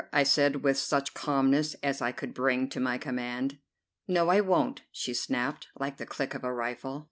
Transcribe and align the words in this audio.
I 0.11 0.23
said 0.23 0.63
with 0.63 0.79
such 0.79 1.13
calmness 1.13 1.75
as 1.83 2.01
I 2.01 2.11
could 2.11 2.33
bring 2.33 2.67
to 2.69 2.79
my 2.79 2.97
command. 2.97 3.59
"No, 4.07 4.29
I 4.29 4.41
won't," 4.41 4.81
she 4.91 5.13
snapped, 5.13 5.67
like 5.79 5.97
the 5.97 6.07
click 6.07 6.33
of 6.33 6.43
a 6.43 6.51
rifle. 6.51 6.99